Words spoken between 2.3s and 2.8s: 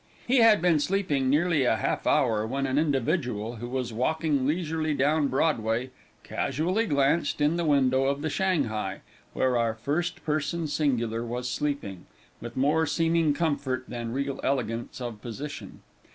when an